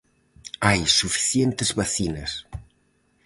[0.65, 2.31] Hai suficientes vacinas.